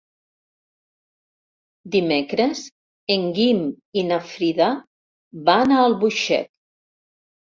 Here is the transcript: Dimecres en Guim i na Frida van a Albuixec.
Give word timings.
Dimecres 1.95 2.61
en 3.15 3.27
Guim 3.35 3.61
i 4.01 4.05
na 4.07 4.19
Frida 4.31 4.69
van 5.51 5.75
a 5.77 5.83
Albuixec. 5.89 6.49